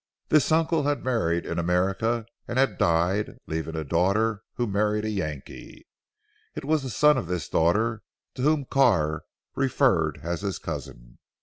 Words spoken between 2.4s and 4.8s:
and had died, leaving a daughter who